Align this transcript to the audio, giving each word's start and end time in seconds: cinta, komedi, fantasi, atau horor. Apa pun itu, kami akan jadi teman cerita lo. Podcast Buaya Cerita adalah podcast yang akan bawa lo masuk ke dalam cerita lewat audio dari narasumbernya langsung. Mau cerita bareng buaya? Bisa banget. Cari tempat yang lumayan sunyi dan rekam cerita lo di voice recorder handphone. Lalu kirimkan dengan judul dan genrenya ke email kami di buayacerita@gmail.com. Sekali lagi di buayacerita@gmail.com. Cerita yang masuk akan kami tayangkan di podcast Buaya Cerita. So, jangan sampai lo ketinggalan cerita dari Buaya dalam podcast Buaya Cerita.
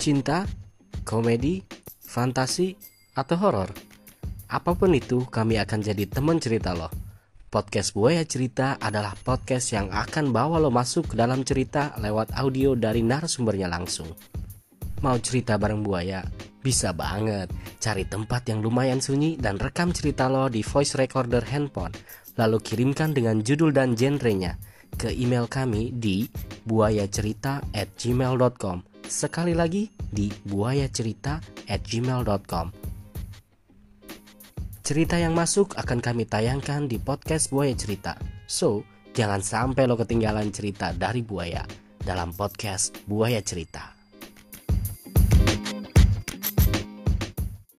cinta, 0.00 0.48
komedi, 1.04 1.60
fantasi, 2.00 2.72
atau 3.12 3.36
horor. 3.36 3.68
Apa 4.48 4.72
pun 4.72 4.96
itu, 4.96 5.28
kami 5.28 5.60
akan 5.60 5.84
jadi 5.84 6.08
teman 6.08 6.40
cerita 6.40 6.72
lo. 6.72 6.88
Podcast 7.50 7.90
Buaya 7.92 8.24
Cerita 8.24 8.78
adalah 8.80 9.12
podcast 9.18 9.74
yang 9.74 9.90
akan 9.92 10.32
bawa 10.32 10.62
lo 10.62 10.70
masuk 10.70 11.08
ke 11.12 11.18
dalam 11.18 11.42
cerita 11.44 11.92
lewat 12.00 12.32
audio 12.38 12.78
dari 12.78 13.02
narasumbernya 13.04 13.68
langsung. 13.68 14.08
Mau 15.02 15.18
cerita 15.18 15.58
bareng 15.58 15.82
buaya? 15.82 16.22
Bisa 16.60 16.92
banget. 16.94 17.50
Cari 17.82 18.04
tempat 18.06 18.46
yang 18.48 18.62
lumayan 18.62 19.02
sunyi 19.02 19.36
dan 19.36 19.58
rekam 19.58 19.90
cerita 19.90 20.30
lo 20.30 20.46
di 20.46 20.62
voice 20.62 20.94
recorder 20.94 21.42
handphone. 21.42 21.90
Lalu 22.38 22.62
kirimkan 22.62 23.10
dengan 23.12 23.42
judul 23.42 23.74
dan 23.74 23.98
genrenya 23.98 24.54
ke 24.94 25.10
email 25.10 25.50
kami 25.50 25.90
di 25.94 26.28
buayacerita@gmail.com. 26.68 28.89
Sekali 29.10 29.58
lagi 29.58 29.90
di 29.98 30.30
buayacerita@gmail.com. 30.46 32.66
Cerita 34.86 35.18
yang 35.18 35.34
masuk 35.34 35.74
akan 35.74 35.98
kami 35.98 36.30
tayangkan 36.30 36.86
di 36.86 37.02
podcast 37.02 37.50
Buaya 37.50 37.74
Cerita. 37.74 38.14
So, 38.46 38.86
jangan 39.10 39.42
sampai 39.42 39.90
lo 39.90 39.98
ketinggalan 39.98 40.54
cerita 40.54 40.94
dari 40.94 41.26
Buaya 41.26 41.66
dalam 41.98 42.30
podcast 42.30 42.94
Buaya 43.06 43.38
Cerita. 43.42 43.99